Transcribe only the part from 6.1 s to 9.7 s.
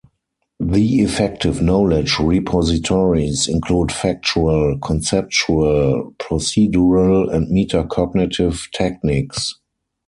procedural and meta-cognitive techniques.